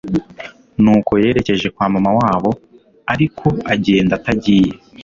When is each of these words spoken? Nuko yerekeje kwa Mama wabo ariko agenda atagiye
Nuko 0.81 1.11
yerekeje 1.21 1.67
kwa 1.75 1.85
Mama 1.93 2.11
wabo 2.19 2.51
ariko 3.13 3.47
agenda 3.73 4.13
atagiye 4.15 4.71